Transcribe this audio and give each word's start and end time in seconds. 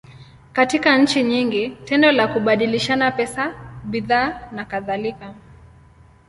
Katika 0.53 0.97
nchi 0.97 1.23
nyingi, 1.23 1.69
tendo 1.69 2.11
la 2.11 2.27
kubadilishana 2.27 3.11
pesa, 3.11 3.53
bidhaa, 3.83 4.49
nakadhalika. 4.51 5.33